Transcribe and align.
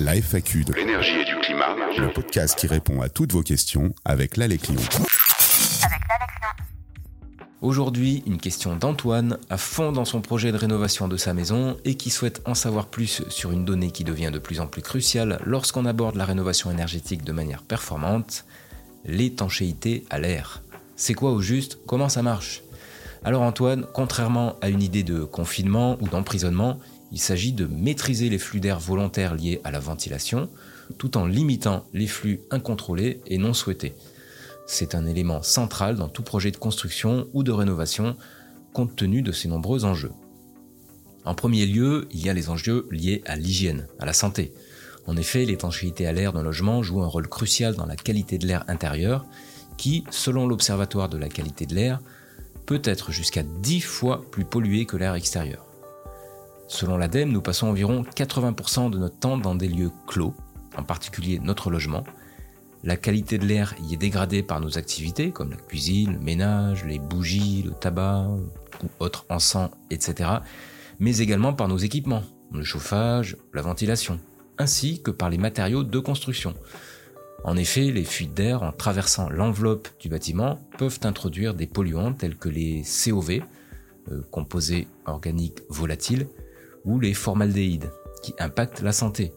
La 0.00 0.14
FAQ 0.14 0.64
de 0.64 0.72
l'énergie 0.72 1.20
et 1.20 1.24
du 1.26 1.36
climat, 1.42 1.76
le 1.98 2.10
podcast 2.10 2.58
qui 2.58 2.66
répond 2.66 3.02
à 3.02 3.10
toutes 3.10 3.32
vos 3.32 3.42
questions 3.42 3.94
avec 4.06 4.38
l'Alex 4.38 4.70
Lyon. 4.70 4.80
Aujourd'hui, 7.60 8.22
une 8.26 8.38
question 8.38 8.76
d'Antoine, 8.76 9.36
à 9.50 9.58
fond 9.58 9.92
dans 9.92 10.06
son 10.06 10.22
projet 10.22 10.52
de 10.52 10.56
rénovation 10.56 11.06
de 11.06 11.18
sa 11.18 11.34
maison 11.34 11.76
et 11.84 11.96
qui 11.96 12.08
souhaite 12.08 12.40
en 12.46 12.54
savoir 12.54 12.86
plus 12.86 13.24
sur 13.28 13.52
une 13.52 13.66
donnée 13.66 13.90
qui 13.90 14.04
devient 14.04 14.30
de 14.32 14.38
plus 14.38 14.60
en 14.60 14.66
plus 14.66 14.80
cruciale 14.80 15.38
lorsqu'on 15.44 15.84
aborde 15.84 16.16
la 16.16 16.24
rénovation 16.24 16.70
énergétique 16.70 17.22
de 17.22 17.32
manière 17.32 17.62
performante, 17.62 18.46
l'étanchéité 19.04 20.06
à 20.08 20.18
l'air. 20.18 20.62
C'est 20.96 21.12
quoi 21.12 21.32
au 21.32 21.42
juste? 21.42 21.78
Comment 21.86 22.08
ça 22.08 22.22
marche? 22.22 22.62
Alors 23.22 23.42
Antoine, 23.42 23.84
contrairement 23.92 24.56
à 24.62 24.70
une 24.70 24.82
idée 24.82 25.02
de 25.02 25.24
confinement 25.24 25.98
ou 26.00 26.08
d'emprisonnement, 26.08 26.78
il 27.12 27.18
s'agit 27.18 27.52
de 27.52 27.66
maîtriser 27.66 28.28
les 28.28 28.38
flux 28.38 28.60
d'air 28.60 28.78
volontaires 28.78 29.34
liés 29.34 29.60
à 29.64 29.70
la 29.70 29.80
ventilation, 29.80 30.48
tout 30.98 31.16
en 31.16 31.26
limitant 31.26 31.84
les 31.92 32.06
flux 32.06 32.40
incontrôlés 32.50 33.20
et 33.26 33.38
non 33.38 33.52
souhaités. 33.52 33.94
C'est 34.66 34.94
un 34.94 35.06
élément 35.06 35.42
central 35.42 35.96
dans 35.96 36.08
tout 36.08 36.22
projet 36.22 36.50
de 36.50 36.56
construction 36.56 37.28
ou 37.32 37.42
de 37.42 37.50
rénovation, 37.50 38.16
compte 38.72 38.94
tenu 38.94 39.22
de 39.22 39.32
ces 39.32 39.48
nombreux 39.48 39.84
enjeux. 39.84 40.12
En 41.24 41.34
premier 41.34 41.66
lieu, 41.66 42.06
il 42.12 42.24
y 42.24 42.30
a 42.30 42.34
les 42.34 42.48
enjeux 42.48 42.86
liés 42.90 43.22
à 43.26 43.36
l'hygiène, 43.36 43.88
à 43.98 44.06
la 44.06 44.12
santé. 44.12 44.54
En 45.06 45.16
effet, 45.16 45.44
l'étanchéité 45.44 46.06
à 46.06 46.12
l'air 46.12 46.32
d'un 46.32 46.42
logement 46.42 46.82
joue 46.82 47.02
un 47.02 47.06
rôle 47.06 47.28
crucial 47.28 47.74
dans 47.74 47.86
la 47.86 47.96
qualité 47.96 48.38
de 48.38 48.46
l'air 48.46 48.64
intérieur, 48.68 49.26
qui, 49.76 50.04
selon 50.10 50.46
l'Observatoire 50.46 51.08
de 51.08 51.18
la 51.18 51.28
qualité 51.28 51.66
de 51.66 51.74
l'air, 51.74 52.00
peut 52.66 52.82
être 52.84 53.10
jusqu'à 53.10 53.42
10 53.42 53.80
fois 53.80 54.24
plus 54.30 54.44
pollué 54.44 54.86
que 54.86 54.96
l'air 54.96 55.14
extérieur. 55.14 55.69
Selon 56.70 56.98
l'ADEME, 56.98 57.32
nous 57.32 57.42
passons 57.42 57.66
environ 57.66 58.04
80% 58.14 58.90
de 58.90 58.98
notre 58.98 59.18
temps 59.18 59.36
dans 59.36 59.56
des 59.56 59.66
lieux 59.66 59.90
clos, 60.06 60.36
en 60.76 60.84
particulier 60.84 61.40
notre 61.40 61.68
logement. 61.68 62.04
La 62.84 62.96
qualité 62.96 63.38
de 63.38 63.44
l'air 63.44 63.74
y 63.82 63.94
est 63.94 63.96
dégradée 63.96 64.44
par 64.44 64.60
nos 64.60 64.78
activités 64.78 65.32
comme 65.32 65.50
la 65.50 65.56
cuisine, 65.56 66.12
le 66.12 66.20
ménage, 66.20 66.84
les 66.84 67.00
bougies, 67.00 67.64
le 67.64 67.72
tabac 67.72 68.28
ou 68.84 68.88
autres 69.00 69.26
encens, 69.30 69.70
etc. 69.90 70.30
Mais 71.00 71.18
également 71.18 71.52
par 71.52 71.66
nos 71.66 71.76
équipements, 71.76 72.22
le 72.54 72.62
chauffage, 72.62 73.36
la 73.52 73.62
ventilation, 73.62 74.20
ainsi 74.56 75.02
que 75.02 75.10
par 75.10 75.28
les 75.28 75.38
matériaux 75.38 75.82
de 75.82 75.98
construction. 75.98 76.54
En 77.42 77.56
effet, 77.56 77.90
les 77.90 78.04
fuites 78.04 78.32
d'air 78.32 78.62
en 78.62 78.70
traversant 78.70 79.28
l'enveloppe 79.28 79.88
du 79.98 80.08
bâtiment 80.08 80.60
peuvent 80.78 81.00
introduire 81.02 81.52
des 81.52 81.66
polluants 81.66 82.12
tels 82.12 82.36
que 82.36 82.48
les 82.48 82.84
COV, 82.84 83.40
euh, 84.12 84.22
composés 84.30 84.86
organiques 85.04 85.62
volatiles, 85.68 86.28
ou 86.84 86.98
les 86.98 87.14
formaldéhydes, 87.14 87.92
qui 88.22 88.34
impactent 88.38 88.82
la 88.82 88.92
santé. 88.92 89.32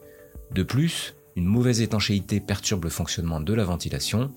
De 0.51 0.63
plus, 0.63 1.15
une 1.35 1.45
mauvaise 1.45 1.81
étanchéité 1.81 2.39
perturbe 2.39 2.83
le 2.83 2.89
fonctionnement 2.89 3.39
de 3.39 3.53
la 3.53 3.65
ventilation, 3.65 4.31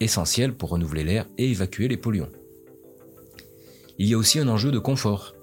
essentielle 0.00 0.54
pour 0.54 0.70
renouveler 0.70 1.04
l'air 1.04 1.26
et 1.38 1.50
évacuer 1.50 1.88
les 1.88 1.96
polluants. 1.96 2.30
Il 3.98 4.06
y 4.06 4.14
a 4.14 4.18
aussi 4.18 4.38
un 4.38 4.48
enjeu 4.48 4.70
de 4.70 4.78
confort. 4.78 5.34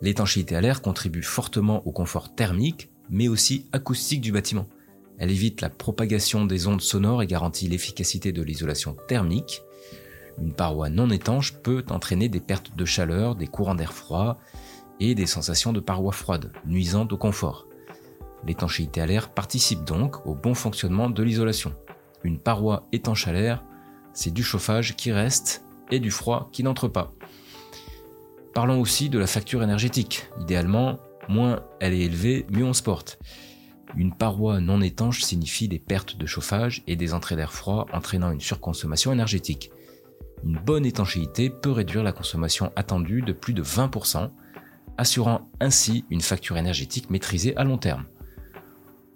L'étanchéité 0.00 0.56
à 0.56 0.60
l'air 0.60 0.82
contribue 0.82 1.22
fortement 1.22 1.86
au 1.86 1.92
confort 1.92 2.34
thermique, 2.34 2.90
mais 3.10 3.28
aussi 3.28 3.66
acoustique 3.72 4.20
du 4.20 4.32
bâtiment. 4.32 4.68
Elle 5.18 5.30
évite 5.30 5.60
la 5.60 5.70
propagation 5.70 6.44
des 6.44 6.66
ondes 6.66 6.80
sonores 6.80 7.22
et 7.22 7.26
garantit 7.26 7.68
l'efficacité 7.68 8.32
de 8.32 8.42
l'isolation 8.42 8.96
thermique. 9.06 9.62
Une 10.40 10.52
paroi 10.52 10.88
non 10.88 11.10
étanche 11.10 11.54
peut 11.62 11.84
entraîner 11.90 12.28
des 12.28 12.40
pertes 12.40 12.76
de 12.76 12.84
chaleur, 12.84 13.36
des 13.36 13.46
courants 13.46 13.74
d'air 13.74 13.92
froid, 13.92 14.40
et 15.00 15.14
des 15.14 15.26
sensations 15.26 15.72
de 15.72 15.80
parois 15.80 16.12
froides, 16.12 16.52
nuisantes 16.66 17.12
au 17.12 17.16
confort. 17.16 17.66
L'étanchéité 18.46 19.00
à 19.00 19.06
l'air 19.06 19.30
participe 19.30 19.84
donc 19.84 20.26
au 20.26 20.34
bon 20.34 20.54
fonctionnement 20.54 21.10
de 21.10 21.22
l'isolation. 21.22 21.74
Une 22.24 22.38
paroi 22.38 22.86
étanche 22.92 23.28
à 23.28 23.32
l'air, 23.32 23.64
c'est 24.12 24.32
du 24.32 24.42
chauffage 24.42 24.96
qui 24.96 25.12
reste 25.12 25.64
et 25.90 26.00
du 26.00 26.10
froid 26.10 26.48
qui 26.52 26.62
n'entre 26.62 26.88
pas. 26.88 27.12
Parlons 28.54 28.80
aussi 28.80 29.08
de 29.08 29.18
la 29.18 29.26
facture 29.26 29.62
énergétique. 29.62 30.28
Idéalement, 30.40 30.98
moins 31.28 31.60
elle 31.80 31.94
est 31.94 32.00
élevée, 32.00 32.46
mieux 32.50 32.64
on 32.64 32.72
se 32.72 32.82
porte. 32.82 33.18
Une 33.96 34.14
paroi 34.14 34.60
non 34.60 34.80
étanche 34.80 35.22
signifie 35.22 35.68
des 35.68 35.78
pertes 35.78 36.16
de 36.16 36.26
chauffage 36.26 36.82
et 36.86 36.96
des 36.96 37.14
entrées 37.14 37.36
d'air 37.36 37.52
froid 37.52 37.86
entraînant 37.92 38.30
une 38.30 38.40
surconsommation 38.40 39.12
énergétique. 39.12 39.70
Une 40.44 40.58
bonne 40.58 40.86
étanchéité 40.86 41.50
peut 41.50 41.70
réduire 41.70 42.02
la 42.02 42.12
consommation 42.12 42.72
attendue 42.74 43.22
de 43.22 43.32
plus 43.32 43.54
de 43.54 43.62
20%, 43.62 44.30
assurant 44.98 45.50
ainsi 45.60 46.04
une 46.10 46.20
facture 46.20 46.56
énergétique 46.56 47.10
maîtrisée 47.10 47.56
à 47.56 47.64
long 47.64 47.78
terme. 47.78 48.04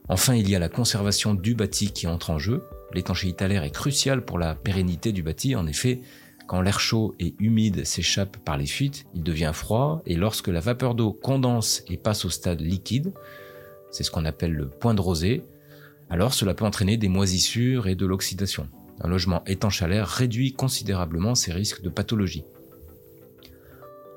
Enfin, 0.08 0.34
il 0.34 0.48
y 0.48 0.54
a 0.54 0.58
la 0.58 0.68
conservation 0.68 1.34
du 1.34 1.54
bâti 1.54 1.92
qui 1.92 2.06
entre 2.06 2.30
en 2.30 2.38
jeu. 2.38 2.64
L'étanchéité 2.92 3.44
à 3.44 3.48
l'air 3.48 3.64
est 3.64 3.70
cruciale 3.70 4.24
pour 4.24 4.38
la 4.38 4.54
pérennité 4.54 5.12
du 5.12 5.22
bâti. 5.22 5.56
En 5.56 5.66
effet, 5.66 6.00
quand 6.46 6.60
l'air 6.60 6.78
chaud 6.78 7.14
et 7.18 7.34
humide 7.40 7.84
s'échappe 7.84 8.36
par 8.38 8.56
les 8.56 8.66
fuites, 8.66 9.06
il 9.14 9.24
devient 9.24 9.50
froid 9.52 10.02
et 10.06 10.14
lorsque 10.14 10.46
la 10.48 10.60
vapeur 10.60 10.94
d'eau 10.94 11.12
condense 11.12 11.82
et 11.88 11.96
passe 11.96 12.24
au 12.24 12.30
stade 12.30 12.60
liquide, 12.60 13.12
c'est 13.90 14.04
ce 14.04 14.12
qu'on 14.12 14.24
appelle 14.24 14.52
le 14.52 14.68
point 14.68 14.94
de 14.94 15.00
rosée, 15.00 15.42
alors 16.08 16.34
cela 16.34 16.54
peut 16.54 16.64
entraîner 16.64 16.96
des 16.96 17.08
moisissures 17.08 17.88
et 17.88 17.96
de 17.96 18.06
l'oxydation. 18.06 18.68
Un 19.00 19.08
logement 19.08 19.42
étanche 19.46 19.82
à 19.82 19.88
l'air 19.88 20.06
réduit 20.06 20.52
considérablement 20.52 21.34
ces 21.34 21.52
risques 21.52 21.82
de 21.82 21.88
pathologie. 21.88 22.44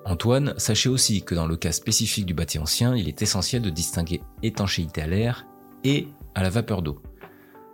Antoine, 0.06 0.54
sachez 0.58 0.90
aussi 0.90 1.24
que 1.24 1.36
dans 1.36 1.46
le 1.46 1.56
cas 1.56 1.72
spécifique 1.72 2.26
du 2.26 2.34
bâti 2.34 2.58
ancien, 2.58 2.96
il 2.96 3.08
est 3.08 3.22
essentiel 3.22 3.62
de 3.62 3.70
distinguer 3.70 4.22
étanchéité 4.42 5.02
à 5.02 5.08
l'air 5.08 5.46
et 5.84 6.08
à 6.36 6.44
la 6.44 6.50
vapeur 6.50 6.82
d'eau. 6.82 7.02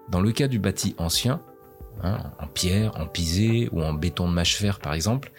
Dans 0.10 0.22
le 0.22 0.32
cas 0.32 0.48
du 0.48 0.60
bâti 0.60 0.96
ancien, 0.98 1.42
hein, 2.04 2.18
en 2.40 2.48
pierre, 2.48 3.00
en 3.00 3.08
pisé 3.08 3.70
ou 3.72 3.82
en 3.82 3.94
béton 3.94 4.28
de 4.28 4.34
mâche 4.34 4.58
fer 4.58 4.80
par 4.80 4.94
exemple, 4.94 5.32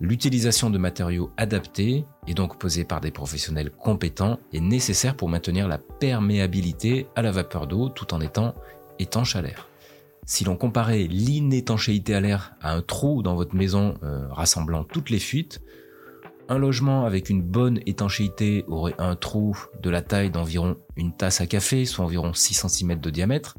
l'utilisation 0.00 0.70
de 0.70 0.78
matériaux 0.78 1.30
adaptés 1.36 2.04
et 2.26 2.34
donc 2.34 2.58
posés 2.58 2.84
par 2.84 3.00
des 3.00 3.10
professionnels 3.10 3.70
compétents 3.70 4.38
est 4.52 4.60
nécessaire 4.60 5.16
pour 5.16 5.28
maintenir 5.28 5.68
la 5.68 5.78
perméabilité 5.78 7.06
à 7.16 7.22
la 7.22 7.30
vapeur 7.30 7.66
d'eau 7.66 7.88
tout 7.88 8.12
en 8.12 8.20
étant 8.20 8.54
étanche 8.98 9.36
à 9.36 9.42
l'air. 9.42 9.68
Si 10.26 10.44
l'on 10.44 10.56
comparait 10.56 11.04
l'inétanchéité 11.04 12.14
à 12.14 12.20
l'air 12.20 12.54
à 12.60 12.72
un 12.72 12.80
trou 12.80 13.22
dans 13.22 13.34
votre 13.34 13.54
maison 13.54 13.94
euh, 14.02 14.26
rassemblant 14.30 14.84
toutes 14.84 15.10
les 15.10 15.18
fuites, 15.18 15.60
un 16.48 16.58
logement 16.58 17.04
avec 17.04 17.30
une 17.30 17.42
bonne 17.42 17.80
étanchéité 17.86 18.64
aurait 18.68 18.94
un 18.98 19.16
trou 19.16 19.56
de 19.82 19.90
la 19.90 20.02
taille 20.02 20.30
d'environ 20.30 20.76
une 20.96 21.12
tasse 21.16 21.40
à 21.40 21.46
café, 21.46 21.84
soit 21.84 22.04
environ 22.04 22.32
6 22.32 22.66
cm 22.68 23.00
de 23.00 23.10
diamètre, 23.10 23.56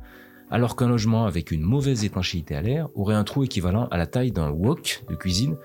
alors 0.52 0.76
qu'un 0.76 0.88
logement 0.88 1.26
avec 1.26 1.52
une 1.52 1.64
mauvaise 1.64 2.04
étanchéité 2.04 2.56
à 2.56 2.62
l'air 2.62 2.90
aurait 2.96 3.16
un 3.16 3.24
trou 3.24 3.44
équivalent 3.44 3.88
à 3.90 3.98
la 3.98 4.06
taille 4.06 4.32
d'un 4.32 4.52
wok 4.52 5.04
de 5.10 5.16
cuisine 5.16 5.58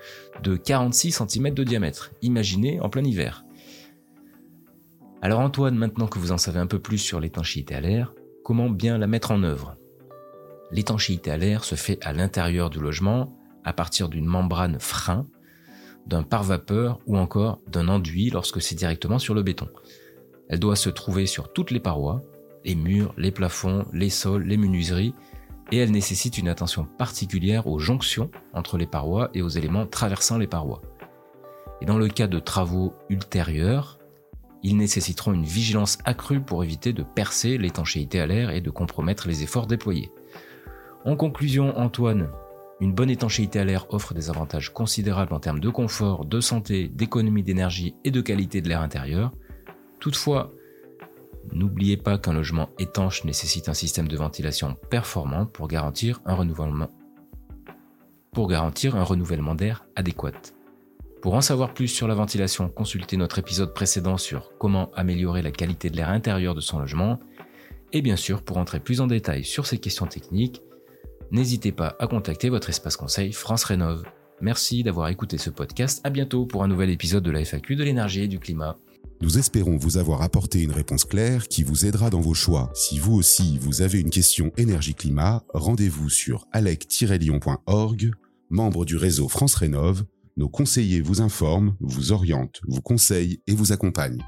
de 0.43 0.55
46 0.55 1.23
cm 1.27 1.53
de 1.53 1.63
diamètre. 1.63 2.11
Imaginez 2.21 2.79
en 2.81 2.89
plein 2.89 3.03
hiver. 3.03 3.45
Alors 5.21 5.39
Antoine, 5.39 5.75
maintenant 5.75 6.07
que 6.07 6.17
vous 6.17 6.31
en 6.31 6.39
savez 6.39 6.59
un 6.59 6.67
peu 6.67 6.79
plus 6.79 6.97
sur 6.97 7.19
l'étanchéité 7.19 7.75
à 7.75 7.81
l'air, 7.81 8.13
comment 8.43 8.69
bien 8.69 8.97
la 8.97 9.05
mettre 9.05 9.31
en 9.31 9.43
œuvre? 9.43 9.77
L'étanchéité 10.71 11.29
à 11.29 11.37
l'air 11.37 11.63
se 11.63 11.75
fait 11.75 12.03
à 12.03 12.13
l'intérieur 12.13 12.71
du 12.71 12.79
logement 12.79 13.37
à 13.63 13.73
partir 13.73 14.09
d'une 14.09 14.25
membrane 14.25 14.79
frein 14.79 15.27
d'un 16.11 16.23
pare-vapeur 16.23 16.99
ou 17.07 17.17
encore 17.17 17.59
d'un 17.67 17.87
enduit 17.87 18.29
lorsque 18.29 18.61
c'est 18.61 18.75
directement 18.75 19.17
sur 19.17 19.33
le 19.33 19.43
béton. 19.43 19.69
Elle 20.49 20.59
doit 20.59 20.75
se 20.75 20.89
trouver 20.89 21.25
sur 21.25 21.51
toutes 21.53 21.71
les 21.71 21.79
parois, 21.79 22.21
les 22.65 22.75
murs, 22.75 23.13
les 23.17 23.31
plafonds, 23.31 23.85
les 23.93 24.09
sols, 24.09 24.43
les 24.43 24.57
menuiseries, 24.57 25.15
et 25.71 25.77
elle 25.77 25.91
nécessite 25.91 26.37
une 26.37 26.49
attention 26.49 26.83
particulière 26.83 27.65
aux 27.67 27.79
jonctions 27.79 28.29
entre 28.53 28.77
les 28.77 28.85
parois 28.85 29.29
et 29.33 29.41
aux 29.41 29.49
éléments 29.49 29.87
traversant 29.87 30.37
les 30.37 30.47
parois. 30.47 30.81
Et 31.79 31.85
dans 31.85 31.97
le 31.97 32.09
cas 32.09 32.27
de 32.27 32.39
travaux 32.39 32.93
ultérieurs, 33.09 33.97
ils 34.63 34.75
nécessiteront 34.75 35.33
une 35.33 35.45
vigilance 35.45 35.97
accrue 36.03 36.41
pour 36.41 36.63
éviter 36.63 36.91
de 36.91 37.03
percer 37.03 37.57
l'étanchéité 37.57 38.19
à 38.19 38.27
l'air 38.27 38.51
et 38.51 38.61
de 38.61 38.69
compromettre 38.69 39.29
les 39.29 39.43
efforts 39.43 39.65
déployés. 39.65 40.11
En 41.05 41.15
conclusion, 41.15 41.75
Antoine, 41.79 42.29
une 42.81 42.93
bonne 42.93 43.11
étanchéité 43.11 43.59
à 43.59 43.63
l'air 43.63 43.85
offre 43.93 44.15
des 44.15 44.31
avantages 44.31 44.73
considérables 44.73 45.33
en 45.33 45.39
termes 45.39 45.59
de 45.59 45.69
confort, 45.69 46.25
de 46.25 46.41
santé, 46.41 46.87
d'économie 46.87 47.43
d'énergie 47.43 47.93
et 48.03 48.09
de 48.09 48.21
qualité 48.21 48.59
de 48.61 48.67
l'air 48.67 48.81
intérieur. 48.81 49.31
Toutefois, 49.99 50.51
n'oubliez 51.53 51.95
pas 51.95 52.17
qu'un 52.17 52.33
logement 52.33 52.69
étanche 52.79 53.23
nécessite 53.23 53.69
un 53.69 53.75
système 53.75 54.07
de 54.07 54.17
ventilation 54.17 54.75
performant 54.89 55.45
pour 55.45 55.67
garantir 55.67 56.21
un 56.25 56.33
renouvellement 56.33 56.89
pour 58.33 58.47
garantir 58.47 58.95
un 58.95 59.03
renouvellement 59.03 59.55
d'air 59.55 59.85
adéquat. 59.97 60.53
Pour 61.21 61.33
en 61.33 61.41
savoir 61.41 61.73
plus 61.73 61.89
sur 61.89 62.07
la 62.07 62.15
ventilation, 62.15 62.69
consultez 62.69 63.17
notre 63.17 63.39
épisode 63.39 63.73
précédent 63.73 64.17
sur 64.17 64.57
comment 64.57 64.89
améliorer 64.95 65.41
la 65.41 65.51
qualité 65.51 65.89
de 65.89 65.97
l'air 65.97 66.09
intérieur 66.09 66.55
de 66.55 66.61
son 66.61 66.79
logement. 66.79 67.19
Et 67.91 68.01
bien 68.01 68.15
sûr, 68.15 68.41
pour 68.41 68.57
entrer 68.57 68.79
plus 68.79 69.01
en 69.01 69.07
détail 69.07 69.43
sur 69.43 69.65
ces 69.65 69.79
questions 69.79 70.07
techniques, 70.07 70.61
n'hésitez 71.31 71.71
pas 71.71 71.95
à 71.99 72.07
contacter 72.07 72.49
votre 72.49 72.69
espace 72.69 72.97
conseil 72.97 73.33
France 73.33 73.63
Rénov. 73.63 74.03
Merci 74.41 74.83
d'avoir 74.83 75.09
écouté 75.09 75.37
ce 75.37 75.49
podcast. 75.49 76.01
À 76.03 76.09
bientôt 76.09 76.45
pour 76.45 76.63
un 76.63 76.67
nouvel 76.67 76.89
épisode 76.89 77.23
de 77.23 77.31
la 77.31 77.45
FAQ 77.45 77.75
de 77.75 77.83
l'énergie 77.83 78.21
et 78.21 78.27
du 78.27 78.39
climat. 78.39 78.75
Nous 79.21 79.37
espérons 79.37 79.77
vous 79.77 79.97
avoir 79.97 80.23
apporté 80.23 80.63
une 80.63 80.71
réponse 80.71 81.05
claire 81.05 81.47
qui 81.47 81.61
vous 81.61 81.85
aidera 81.85 82.09
dans 82.09 82.21
vos 82.21 82.33
choix. 82.33 82.71
Si 82.73 82.97
vous 82.97 83.13
aussi 83.13 83.59
vous 83.59 83.83
avez 83.83 83.99
une 83.99 84.09
question 84.09 84.51
énergie-climat, 84.57 85.43
rendez-vous 85.53 86.09
sur 86.09 86.47
alec-lyon.org, 86.51 88.11
membre 88.49 88.83
du 88.83 88.97
réseau 88.97 89.27
France 89.27 89.53
Rénov. 89.53 90.03
Nos 90.37 90.49
conseillers 90.49 91.01
vous 91.01 91.21
informent, 91.21 91.75
vous 91.79 92.11
orientent, 92.11 92.61
vous 92.67 92.81
conseillent 92.81 93.41
et 93.45 93.53
vous 93.53 93.71
accompagnent. 93.71 94.23